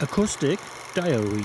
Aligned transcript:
Acoustic 0.00 0.60
Diary 0.94 1.44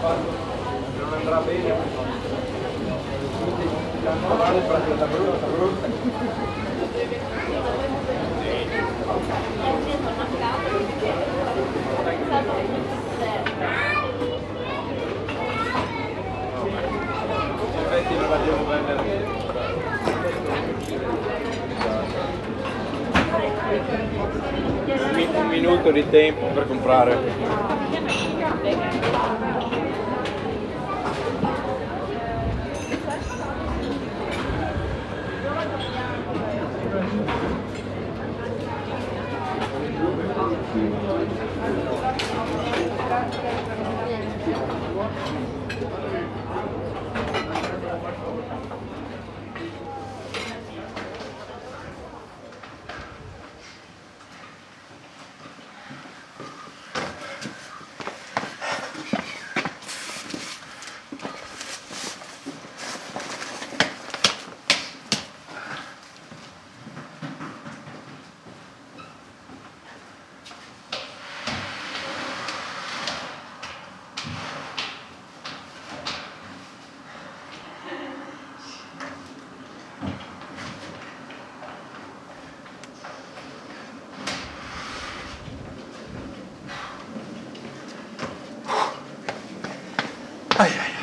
non 0.00 1.12
andrà 1.12 1.38
bene 1.40 1.74
in 16.48 17.78
effetti 17.84 18.14
non 18.16 18.28
l'abbiamo 18.30 18.62
prendere 18.64 19.26
un 25.00 25.10
mi- 25.14 25.28
un 25.34 25.46
minuto 25.48 25.90
di 25.90 26.08
tempo 26.08 26.46
per 26.46 26.66
comprare 26.66 27.67
Thank 40.70 40.92
you. 45.52 45.57
ay, 90.58 90.72
ay. 90.80 90.97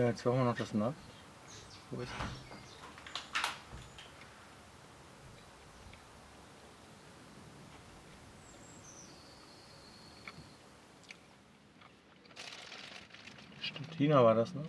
Äh, 0.00 0.06
jetzt 0.06 0.24
brauchen 0.24 0.38
wir 0.38 0.44
noch 0.46 0.56
das 0.56 0.72
Nut. 0.72 0.94
Wo 1.90 2.00
ist 2.00 2.10
das? 2.18 2.28
China 13.98 14.24
war 14.24 14.34
das, 14.34 14.54
ne? 14.54 14.62